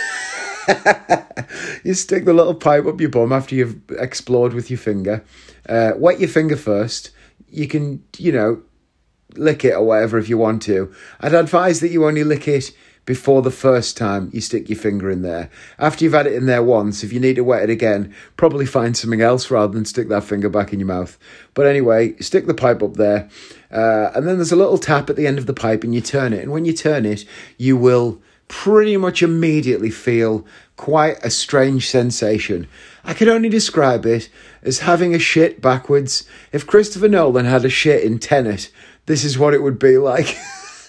you 1.84 1.94
stick 1.94 2.26
the 2.26 2.32
little 2.32 2.54
pipe 2.54 2.86
up 2.86 3.00
your 3.00 3.10
bum 3.10 3.32
after 3.32 3.56
you've 3.56 3.80
explored 3.90 4.54
with 4.54 4.70
your 4.70 4.78
finger. 4.78 5.24
Uh, 5.68 5.94
wet 5.96 6.20
your 6.20 6.28
finger 6.28 6.56
first. 6.56 7.10
You 7.50 7.66
can, 7.66 8.04
you 8.18 8.30
know, 8.30 8.62
lick 9.34 9.64
it 9.64 9.74
or 9.74 9.84
whatever 9.84 10.18
if 10.18 10.28
you 10.28 10.38
want 10.38 10.62
to. 10.62 10.92
I'd 11.20 11.34
advise 11.34 11.80
that 11.80 11.90
you 11.90 12.06
only 12.06 12.24
lick 12.24 12.48
it 12.48 12.72
before 13.08 13.40
the 13.40 13.50
first 13.50 13.96
time 13.96 14.28
you 14.34 14.40
stick 14.42 14.68
your 14.68 14.78
finger 14.78 15.10
in 15.10 15.22
there. 15.22 15.48
After 15.78 16.04
you've 16.04 16.12
had 16.12 16.26
it 16.26 16.34
in 16.34 16.44
there 16.44 16.62
once, 16.62 17.02
if 17.02 17.10
you 17.10 17.18
need 17.18 17.36
to 17.36 17.42
wet 17.42 17.62
it 17.62 17.70
again, 17.70 18.14
probably 18.36 18.66
find 18.66 18.94
something 18.94 19.22
else 19.22 19.50
rather 19.50 19.72
than 19.72 19.86
stick 19.86 20.10
that 20.10 20.24
finger 20.24 20.50
back 20.50 20.74
in 20.74 20.78
your 20.78 20.88
mouth. 20.88 21.18
But 21.54 21.66
anyway, 21.66 22.16
stick 22.18 22.46
the 22.46 22.52
pipe 22.52 22.82
up 22.82 22.94
there, 22.94 23.30
uh, 23.72 24.10
and 24.14 24.28
then 24.28 24.36
there's 24.36 24.52
a 24.52 24.56
little 24.56 24.76
tap 24.76 25.08
at 25.08 25.16
the 25.16 25.26
end 25.26 25.38
of 25.38 25.46
the 25.46 25.54
pipe, 25.54 25.84
and 25.84 25.94
you 25.94 26.02
turn 26.02 26.34
it. 26.34 26.42
And 26.42 26.52
when 26.52 26.66
you 26.66 26.74
turn 26.74 27.06
it, 27.06 27.24
you 27.56 27.78
will 27.78 28.20
pretty 28.48 28.98
much 28.98 29.22
immediately 29.22 29.90
feel 29.90 30.46
quite 30.76 31.16
a 31.24 31.30
strange 31.30 31.88
sensation. 31.88 32.66
I 33.04 33.14
could 33.14 33.28
only 33.28 33.48
describe 33.48 34.04
it 34.04 34.28
as 34.62 34.80
having 34.80 35.14
a 35.14 35.18
shit 35.18 35.62
backwards. 35.62 36.28
If 36.52 36.66
Christopher 36.66 37.08
Nolan 37.08 37.46
had 37.46 37.64
a 37.64 37.70
shit 37.70 38.04
in 38.04 38.18
Tenet, 38.18 38.70
this 39.08 39.24
is 39.24 39.38
what 39.38 39.54
it 39.54 39.62
would 39.62 39.78
be 39.78 39.96
like. 39.96 40.36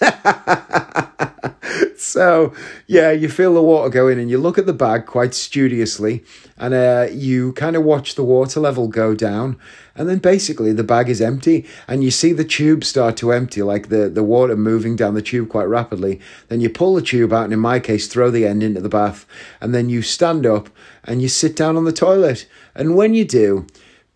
so 1.96 2.52
yeah, 2.86 3.10
you 3.10 3.30
feel 3.30 3.54
the 3.54 3.62
water 3.62 3.88
go 3.88 4.08
in, 4.08 4.18
and 4.18 4.28
you 4.28 4.36
look 4.36 4.58
at 4.58 4.66
the 4.66 4.74
bag 4.74 5.06
quite 5.06 5.32
studiously, 5.32 6.22
and 6.58 6.74
uh, 6.74 7.06
you 7.10 7.54
kind 7.54 7.76
of 7.76 7.82
watch 7.82 8.14
the 8.14 8.22
water 8.22 8.60
level 8.60 8.88
go 8.88 9.14
down, 9.14 9.58
and 9.94 10.06
then 10.06 10.18
basically 10.18 10.70
the 10.74 10.84
bag 10.84 11.08
is 11.08 11.22
empty, 11.22 11.66
and 11.88 12.04
you 12.04 12.10
see 12.10 12.34
the 12.34 12.44
tube 12.44 12.84
start 12.84 13.16
to 13.16 13.32
empty, 13.32 13.62
like 13.62 13.88
the 13.88 14.10
the 14.10 14.22
water 14.22 14.54
moving 14.54 14.96
down 14.96 15.14
the 15.14 15.22
tube 15.22 15.48
quite 15.48 15.64
rapidly. 15.64 16.20
Then 16.48 16.60
you 16.60 16.68
pull 16.68 16.94
the 16.94 17.02
tube 17.02 17.32
out, 17.32 17.44
and 17.44 17.54
in 17.54 17.58
my 17.58 17.80
case, 17.80 18.06
throw 18.06 18.30
the 18.30 18.46
end 18.46 18.62
into 18.62 18.82
the 18.82 18.90
bath, 18.90 19.24
and 19.62 19.74
then 19.74 19.88
you 19.88 20.02
stand 20.02 20.44
up 20.44 20.68
and 21.04 21.22
you 21.22 21.28
sit 21.28 21.56
down 21.56 21.78
on 21.78 21.86
the 21.86 21.92
toilet, 21.92 22.46
and 22.74 22.94
when 22.94 23.14
you 23.14 23.24
do, 23.24 23.66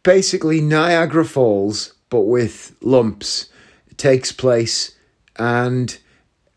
basically 0.02 0.60
Niagara 0.60 1.24
Falls, 1.24 1.94
but 2.10 2.20
with 2.20 2.76
lumps 2.82 3.48
takes 3.96 4.32
place 4.32 4.96
and 5.36 5.98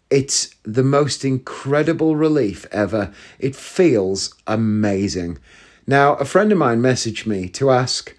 it's 0.10 0.56
the 0.64 0.84
most 0.84 1.26
incredible 1.26 2.16
relief 2.16 2.66
ever. 2.72 3.14
It 3.40 3.56
feels 3.56 4.34
amazing. 4.46 5.38
Now, 5.86 6.16
a 6.16 6.26
friend 6.26 6.52
of 6.52 6.58
mine 6.58 6.82
messaged 6.82 7.26
me 7.26 7.50
to 7.50 7.72
ask 7.72 8.16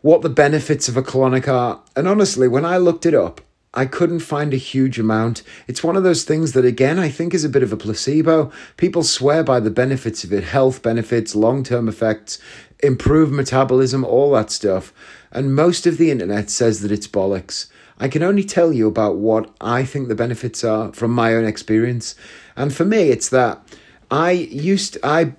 what 0.00 0.22
the 0.22 0.28
benefits 0.28 0.88
of 0.88 0.96
a 0.96 1.02
colonic 1.02 1.48
are, 1.48 1.82
and 1.96 2.06
honestly, 2.06 2.46
when 2.46 2.64
I 2.64 2.76
looked 2.76 3.06
it 3.06 3.14
up, 3.14 3.40
I 3.72 3.86
couldn't 3.86 4.20
find 4.20 4.54
a 4.54 4.58
huge 4.58 4.98
amount. 4.98 5.42
It's 5.66 5.82
one 5.82 5.96
of 5.96 6.04
those 6.04 6.24
things 6.24 6.52
that, 6.52 6.64
again, 6.64 6.98
I 6.98 7.08
think 7.08 7.34
is 7.34 7.44
a 7.44 7.48
bit 7.48 7.62
of 7.62 7.72
a 7.72 7.76
placebo. 7.76 8.52
People 8.76 9.02
swear 9.02 9.42
by 9.42 9.60
the 9.60 9.70
benefits 9.70 10.22
of 10.22 10.32
it 10.32 10.44
health 10.44 10.80
benefits, 10.82 11.34
long 11.34 11.64
term 11.64 11.88
effects, 11.88 12.38
improved 12.80 13.32
metabolism, 13.32 14.04
all 14.04 14.30
that 14.32 14.50
stuff. 14.50 14.92
And 15.32 15.56
most 15.56 15.86
of 15.86 15.98
the 15.98 16.12
internet 16.12 16.50
says 16.50 16.82
that 16.82 16.92
it's 16.92 17.08
bollocks. 17.08 17.66
I 17.98 18.08
can 18.08 18.22
only 18.22 18.44
tell 18.44 18.72
you 18.72 18.88
about 18.88 19.16
what 19.16 19.54
I 19.60 19.84
think 19.84 20.08
the 20.08 20.14
benefits 20.14 20.64
are 20.64 20.92
from 20.92 21.12
my 21.12 21.34
own 21.34 21.44
experience. 21.44 22.14
And 22.56 22.74
for 22.74 22.84
me, 22.84 23.10
it's 23.10 23.28
that 23.30 23.62
I 24.10 24.32
used, 24.32 24.98
I 25.02 25.34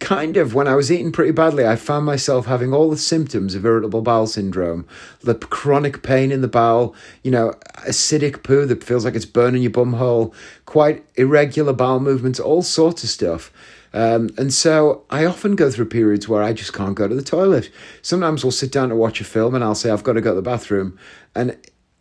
kind 0.00 0.36
of 0.36 0.54
when 0.54 0.66
I 0.66 0.74
was 0.74 0.90
eating 0.90 1.12
pretty 1.12 1.30
badly, 1.30 1.66
I 1.66 1.76
found 1.76 2.04
myself 2.04 2.46
having 2.46 2.74
all 2.74 2.90
the 2.90 2.96
symptoms 2.96 3.54
of 3.54 3.64
irritable 3.64 4.02
bowel 4.02 4.26
syndrome, 4.26 4.86
the 5.20 5.36
chronic 5.36 6.02
pain 6.02 6.32
in 6.32 6.40
the 6.40 6.48
bowel, 6.48 6.94
you 7.22 7.30
know, 7.30 7.54
acidic 7.86 8.42
poo 8.42 8.66
that 8.66 8.82
feels 8.82 9.04
like 9.04 9.14
it's 9.14 9.24
burning 9.24 9.62
your 9.62 9.70
bum 9.70 9.94
hole, 9.94 10.34
quite 10.66 11.04
irregular 11.14 11.72
bowel 11.72 12.00
movements, 12.00 12.40
all 12.40 12.62
sorts 12.62 13.04
of 13.04 13.10
stuff. 13.10 13.52
Um, 13.94 14.30
and 14.38 14.52
so 14.52 15.04
I 15.10 15.24
often 15.24 15.54
go 15.54 15.70
through 15.70 15.86
periods 15.86 16.28
where 16.28 16.42
I 16.42 16.52
just 16.52 16.72
can't 16.72 16.94
go 16.94 17.08
to 17.08 17.14
the 17.14 17.22
toilet. 17.22 17.70
Sometimes 18.00 18.44
we'll 18.44 18.50
sit 18.50 18.72
down 18.72 18.88
to 18.88 18.96
watch 18.96 19.20
a 19.20 19.24
film 19.24 19.54
and 19.54 19.62
I'll 19.62 19.74
say, 19.74 19.90
I've 19.90 20.04
got 20.04 20.14
to 20.14 20.20
go 20.20 20.30
to 20.30 20.36
the 20.36 20.42
bathroom. 20.42 20.98
And 21.34 21.56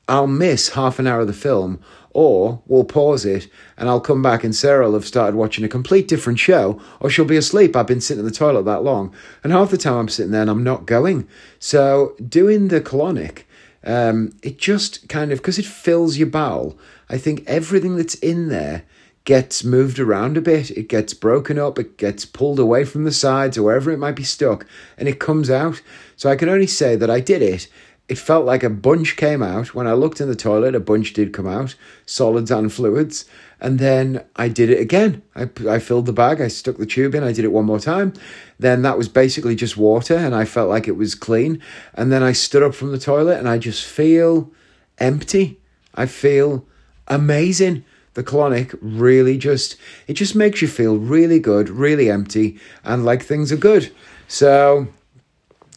I'll 0.08 0.28
miss 0.28 0.70
half 0.70 1.00
an 1.00 1.08
hour 1.08 1.22
of 1.22 1.28
the 1.28 1.34
film, 1.34 1.80
or 2.10 2.62
we'll 2.66 2.84
pause 2.84 3.24
it 3.24 3.48
and 3.78 3.88
I'll 3.88 4.02
come 4.02 4.22
back 4.22 4.44
and 4.44 4.54
Sarah 4.54 4.86
will 4.86 4.96
have 4.96 5.06
started 5.06 5.38
watching 5.38 5.64
a 5.64 5.70
complete 5.70 6.08
different 6.08 6.40
show, 6.40 6.82
or 7.00 7.10
she'll 7.10 7.24
be 7.24 7.38
asleep. 7.38 7.76
I've 7.76 7.88
been 7.88 8.02
sitting 8.02 8.20
in 8.20 8.26
the 8.26 8.32
toilet 8.32 8.64
that 8.64 8.84
long. 8.84 9.14
And 9.44 9.54
half 9.54 9.72
the 9.72 9.78
time 9.78 9.96
I'm 9.96 10.10
sitting 10.10 10.32
there 10.32 10.42
and 10.42 10.50
I'm 10.50 10.64
not 10.64 10.86
going. 10.86 11.28
So 11.60 12.16
doing 12.28 12.68
the 12.68 12.82
colonic, 12.82 13.44
um, 13.84 14.34
it 14.44 14.58
just 14.58 15.08
kind 15.08 15.32
of, 15.32 15.40
because 15.40 15.60
it 15.60 15.66
fills 15.66 16.18
your 16.18 16.28
bowel, 16.28 16.78
I 17.10 17.18
think 17.18 17.44
everything 17.48 17.96
that's 17.96 18.16
in 18.16 18.50
there 18.50 18.84
gets 19.24 19.64
moved 19.64 20.00
around 20.00 20.38
a 20.38 20.42
bit, 20.42 20.72
it 20.72 20.90
gets 20.90 21.14
broken 21.14 21.60
up, 21.60 21.78
it 21.78 21.98
gets 21.98 22.26
pulled 22.26 22.60
away 22.60 22.86
from 22.86 23.04
the 23.04 23.12
sides 23.12 23.58
or 23.58 23.64
wherever 23.64 23.92
it 23.92 24.00
might 24.00 24.16
be 24.16 24.24
stuck, 24.24 24.66
and 24.98 25.08
it 25.08 25.20
comes 25.20 25.50
out. 25.50 25.82
So 26.16 26.30
I 26.30 26.36
can 26.36 26.50
only 26.50 26.68
say 26.68 26.96
that 26.96 27.10
I 27.10 27.20
did 27.20 27.42
it 27.42 27.68
it 28.12 28.18
felt 28.18 28.46
like 28.46 28.62
a 28.62 28.70
bunch 28.70 29.16
came 29.16 29.42
out. 29.42 29.74
When 29.74 29.88
I 29.88 29.94
looked 29.94 30.20
in 30.20 30.28
the 30.28 30.36
toilet, 30.36 30.76
a 30.76 30.82
bunch 30.82 31.14
did 31.14 31.32
come 31.32 31.48
out, 31.48 31.76
solids 32.06 32.52
and 32.52 32.70
fluids. 32.70 33.24
And 33.62 33.80
then 33.80 34.26
I 34.36 34.50
did 34.50 34.70
it 34.70 34.82
again. 34.82 35.22
I, 35.34 35.50
I 35.70 35.80
filled 35.80 36.08
the 36.08 36.12
bag, 36.12 36.42
I 36.42 36.50
stuck 36.50 36.76
the 36.76 36.86
tube 36.86 37.16
in, 37.16 37.24
I 37.24 37.32
did 37.32 37.46
it 37.46 37.54
one 37.54 37.64
more 37.64 37.80
time. 37.80 38.12
Then 38.60 38.82
that 38.82 38.98
was 38.98 39.08
basically 39.08 39.56
just 39.56 39.78
water, 39.78 40.18
and 40.18 40.36
I 40.36 40.44
felt 40.44 40.68
like 40.68 40.90
it 40.90 40.98
was 40.98 41.16
clean. 41.16 41.62
And 41.94 42.12
then 42.12 42.22
I 42.22 42.34
stood 42.34 42.64
up 42.64 42.76
from 42.76 42.92
the 42.92 43.00
toilet, 43.00 43.40
and 43.40 43.48
I 43.48 43.58
just 43.58 43.86
feel 43.86 44.52
empty. 44.98 45.62
I 45.96 46.06
feel 46.06 46.66
amazing. 47.08 47.86
The 48.14 48.24
colonic 48.24 48.78
really 48.82 49.38
just, 49.38 49.78
it 50.08 50.14
just 50.14 50.36
makes 50.36 50.62
you 50.62 50.68
feel 50.68 50.98
really 50.98 51.40
good, 51.40 51.70
really 51.70 52.10
empty, 52.10 52.60
and 52.84 53.06
like 53.06 53.24
things 53.24 53.52
are 53.52 53.58
good. 53.58 53.92
So 54.28 54.88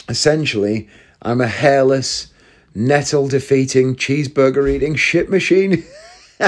essentially, 0.09 0.89
I'm 1.23 1.41
a 1.41 1.47
hairless, 1.47 2.33
nettle 2.75 3.29
defeating, 3.29 3.95
cheeseburger 3.97 4.69
eating 4.69 4.97
shit 4.97 5.31
machine. 5.31 5.85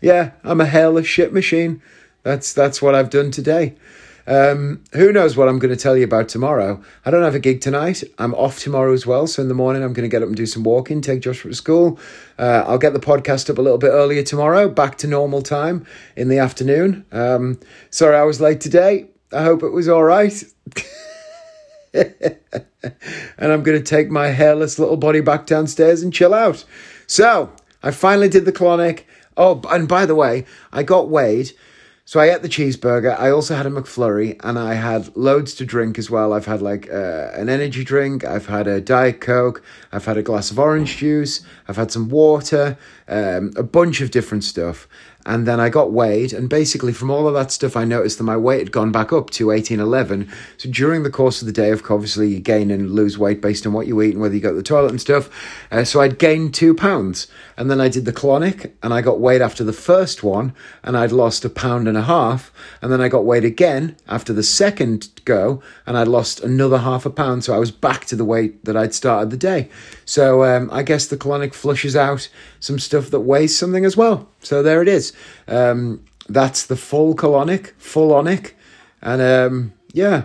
yeah, 0.00 0.32
I'm 0.44 0.60
a 0.60 0.66
hairless 0.66 1.06
shit 1.06 1.32
machine. 1.32 1.82
That's 2.22 2.52
that's 2.52 2.82
what 2.82 2.94
I've 2.94 3.10
done 3.10 3.30
today. 3.30 3.74
Um, 4.30 4.84
who 4.92 5.12
knows 5.12 5.36
what 5.36 5.48
I'm 5.48 5.58
going 5.58 5.74
to 5.74 5.80
tell 5.80 5.96
you 5.96 6.04
about 6.04 6.28
tomorrow? 6.28 6.80
I 7.04 7.10
don't 7.10 7.24
have 7.24 7.34
a 7.34 7.40
gig 7.40 7.60
tonight. 7.60 8.04
I'm 8.16 8.32
off 8.34 8.60
tomorrow 8.60 8.92
as 8.92 9.04
well. 9.04 9.26
So 9.26 9.42
in 9.42 9.48
the 9.48 9.54
morning, 9.54 9.82
I'm 9.82 9.92
going 9.92 10.08
to 10.08 10.08
get 10.08 10.22
up 10.22 10.28
and 10.28 10.36
do 10.36 10.46
some 10.46 10.62
walking, 10.62 11.00
take 11.00 11.20
Joshua 11.20 11.50
to 11.50 11.56
school. 11.56 11.98
Uh, 12.38 12.62
I'll 12.64 12.78
get 12.78 12.92
the 12.92 13.00
podcast 13.00 13.50
up 13.50 13.58
a 13.58 13.62
little 13.62 13.76
bit 13.76 13.88
earlier 13.88 14.22
tomorrow, 14.22 14.68
back 14.68 14.96
to 14.98 15.08
normal 15.08 15.42
time 15.42 15.84
in 16.14 16.28
the 16.28 16.38
afternoon. 16.38 17.04
Um, 17.10 17.58
sorry 17.90 18.16
I 18.16 18.22
was 18.22 18.40
late 18.40 18.60
today. 18.60 19.08
I 19.32 19.42
hope 19.42 19.64
it 19.64 19.70
was 19.70 19.88
all 19.88 20.04
right. 20.04 20.44
and 21.92 22.36
I'm 23.40 23.64
going 23.64 23.78
to 23.78 23.82
take 23.82 24.10
my 24.10 24.28
hairless 24.28 24.78
little 24.78 24.96
body 24.96 25.20
back 25.20 25.46
downstairs 25.46 26.02
and 26.02 26.12
chill 26.12 26.34
out. 26.34 26.64
So 27.08 27.50
I 27.82 27.90
finally 27.90 28.28
did 28.28 28.44
the 28.44 28.52
clonic. 28.52 29.06
Oh, 29.36 29.60
and 29.70 29.88
by 29.88 30.06
the 30.06 30.14
way, 30.14 30.44
I 30.72 30.84
got 30.84 31.08
weighed. 31.08 31.50
So 32.10 32.18
I 32.18 32.34
ate 32.34 32.42
the 32.42 32.48
cheeseburger. 32.48 33.16
I 33.16 33.30
also 33.30 33.54
had 33.54 33.66
a 33.66 33.70
McFlurry 33.70 34.36
and 34.42 34.58
I 34.58 34.74
had 34.74 35.16
loads 35.16 35.54
to 35.54 35.64
drink 35.64 35.96
as 35.96 36.10
well. 36.10 36.32
I've 36.32 36.46
had 36.46 36.60
like 36.60 36.90
uh, 36.90 37.30
an 37.34 37.48
energy 37.48 37.84
drink. 37.84 38.24
I've 38.24 38.46
had 38.46 38.66
a 38.66 38.80
Diet 38.80 39.20
Coke. 39.20 39.62
I've 39.92 40.06
had 40.06 40.16
a 40.16 40.22
glass 40.24 40.50
of 40.50 40.58
orange 40.58 40.96
juice. 40.96 41.42
I've 41.68 41.76
had 41.76 41.92
some 41.92 42.08
water, 42.08 42.76
um, 43.06 43.52
a 43.54 43.62
bunch 43.62 44.00
of 44.00 44.10
different 44.10 44.42
stuff. 44.42 44.88
And 45.30 45.46
then 45.46 45.60
I 45.60 45.68
got 45.68 45.92
weighed, 45.92 46.32
and 46.32 46.48
basically 46.48 46.92
from 46.92 47.08
all 47.08 47.28
of 47.28 47.34
that 47.34 47.52
stuff, 47.52 47.76
I 47.76 47.84
noticed 47.84 48.18
that 48.18 48.24
my 48.24 48.36
weight 48.36 48.58
had 48.58 48.72
gone 48.72 48.90
back 48.90 49.12
up 49.12 49.30
to 49.30 49.46
1811. 49.46 50.28
So 50.56 50.68
during 50.68 51.04
the 51.04 51.10
course 51.10 51.40
of 51.40 51.46
the 51.46 51.52
day, 51.52 51.70
of 51.70 51.88
obviously 51.88 52.34
you 52.34 52.40
gain 52.40 52.68
and 52.68 52.90
lose 52.90 53.16
weight 53.16 53.40
based 53.40 53.64
on 53.64 53.72
what 53.72 53.86
you 53.86 54.02
eat 54.02 54.14
and 54.14 54.20
whether 54.20 54.34
you 54.34 54.40
go 54.40 54.50
to 54.50 54.56
the 54.56 54.62
toilet 54.64 54.90
and 54.90 55.00
stuff. 55.00 55.30
Uh, 55.70 55.84
so 55.84 56.00
I'd 56.00 56.18
gained 56.18 56.52
two 56.52 56.74
pounds, 56.74 57.28
and 57.56 57.70
then 57.70 57.80
I 57.80 57.88
did 57.88 58.06
the 58.06 58.12
colonic, 58.12 58.72
and 58.82 58.92
I 58.92 59.02
got 59.02 59.20
weighed 59.20 59.40
after 59.40 59.62
the 59.62 59.72
first 59.72 60.24
one, 60.24 60.52
and 60.82 60.96
I'd 60.96 61.12
lost 61.12 61.44
a 61.44 61.48
pound 61.48 61.86
and 61.86 61.96
a 61.96 62.02
half, 62.02 62.50
and 62.82 62.90
then 62.90 63.00
I 63.00 63.08
got 63.08 63.24
weighed 63.24 63.44
again 63.44 63.94
after 64.08 64.32
the 64.32 64.42
second 64.42 65.10
go, 65.24 65.62
and 65.86 65.96
I'd 65.96 66.08
lost 66.08 66.40
another 66.40 66.78
half 66.78 67.06
a 67.06 67.10
pound. 67.10 67.44
So 67.44 67.54
I 67.54 67.58
was 67.58 67.70
back 67.70 68.04
to 68.06 68.16
the 68.16 68.24
weight 68.24 68.64
that 68.64 68.76
I'd 68.76 68.94
started 68.94 69.30
the 69.30 69.36
day. 69.36 69.68
So 70.04 70.42
um, 70.42 70.68
I 70.72 70.82
guess 70.82 71.06
the 71.06 71.16
colonic 71.16 71.54
flushes 71.54 71.94
out 71.94 72.28
some 72.60 72.78
stuff 72.78 73.10
that 73.10 73.20
weighs 73.20 73.56
something 73.56 73.84
as 73.84 73.96
well. 73.96 74.28
So 74.40 74.62
there 74.62 74.82
it 74.82 74.88
is. 74.88 75.12
Um, 75.48 76.04
that's 76.28 76.66
the 76.66 76.76
full 76.76 77.16
colonic, 77.16 77.72
full 77.78 78.10
onic. 78.10 78.52
And 79.02 79.20
um, 79.20 79.72
yeah, 79.92 80.24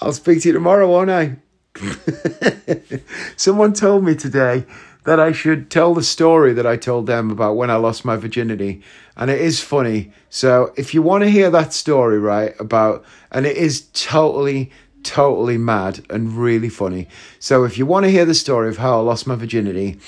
I'll 0.00 0.12
speak 0.12 0.42
to 0.42 0.48
you 0.48 0.52
tomorrow, 0.52 0.90
won't 0.90 1.10
I? 1.10 1.36
Someone 3.36 3.72
told 3.72 4.04
me 4.04 4.14
today 4.14 4.66
that 5.04 5.20
I 5.20 5.32
should 5.32 5.70
tell 5.70 5.94
the 5.94 6.02
story 6.02 6.52
that 6.52 6.66
I 6.66 6.76
told 6.76 7.06
them 7.06 7.30
about 7.30 7.56
when 7.56 7.70
I 7.70 7.76
lost 7.76 8.04
my 8.04 8.16
virginity. 8.16 8.82
And 9.16 9.30
it 9.30 9.40
is 9.40 9.62
funny. 9.62 10.12
So 10.28 10.72
if 10.76 10.92
you 10.92 11.00
want 11.00 11.22
to 11.22 11.30
hear 11.30 11.48
that 11.50 11.72
story, 11.72 12.18
right, 12.18 12.54
about, 12.58 13.04
and 13.30 13.46
it 13.46 13.56
is 13.56 13.88
totally, 13.92 14.70
totally 15.04 15.58
mad 15.58 16.04
and 16.10 16.36
really 16.36 16.68
funny. 16.68 17.08
So 17.38 17.64
if 17.64 17.78
you 17.78 17.86
want 17.86 18.04
to 18.04 18.10
hear 18.10 18.24
the 18.24 18.34
story 18.34 18.68
of 18.68 18.78
how 18.78 18.98
I 18.98 19.02
lost 19.02 19.26
my 19.28 19.36
virginity, 19.36 19.98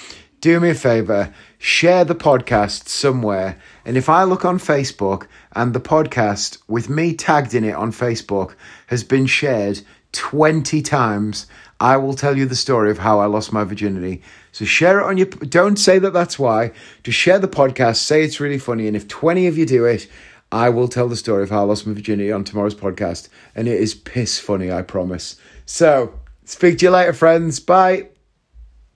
do 0.40 0.60
me 0.60 0.70
a 0.70 0.74
favor, 0.74 1.32
share 1.58 2.04
the 2.04 2.14
podcast 2.14 2.88
somewhere. 2.88 3.58
And 3.84 3.96
if 3.96 4.08
I 4.08 4.22
look 4.24 4.44
on 4.44 4.58
Facebook 4.58 5.26
and 5.52 5.72
the 5.72 5.80
podcast 5.80 6.58
with 6.68 6.88
me 6.88 7.14
tagged 7.14 7.54
in 7.54 7.64
it 7.64 7.74
on 7.74 7.92
Facebook 7.92 8.54
has 8.86 9.02
been 9.02 9.26
shared 9.26 9.80
20 10.12 10.80
times, 10.82 11.46
I 11.80 11.96
will 11.96 12.14
tell 12.14 12.36
you 12.36 12.46
the 12.46 12.56
story 12.56 12.90
of 12.90 12.98
how 12.98 13.20
I 13.20 13.26
lost 13.26 13.52
my 13.52 13.64
virginity. 13.64 14.22
So 14.52 14.64
share 14.64 15.00
it 15.00 15.04
on 15.04 15.16
your, 15.16 15.26
don't 15.26 15.78
say 15.78 15.98
that 15.98 16.12
that's 16.12 16.38
why. 16.38 16.72
Just 17.02 17.18
share 17.18 17.38
the 17.38 17.48
podcast, 17.48 17.96
say 17.96 18.22
it's 18.22 18.40
really 18.40 18.58
funny. 18.58 18.86
And 18.86 18.96
if 18.96 19.08
20 19.08 19.46
of 19.46 19.58
you 19.58 19.66
do 19.66 19.84
it, 19.84 20.08
I 20.50 20.70
will 20.70 20.88
tell 20.88 21.08
the 21.08 21.16
story 21.16 21.42
of 21.42 21.50
how 21.50 21.60
I 21.60 21.66
lost 21.66 21.86
my 21.86 21.92
virginity 21.92 22.32
on 22.32 22.44
tomorrow's 22.44 22.74
podcast. 22.74 23.28
And 23.54 23.68
it 23.68 23.80
is 23.80 23.94
piss 23.94 24.38
funny, 24.38 24.72
I 24.72 24.82
promise. 24.82 25.36
So 25.66 26.18
speak 26.44 26.78
to 26.78 26.86
you 26.86 26.90
later, 26.90 27.12
friends. 27.12 27.60
Bye. 27.60 28.08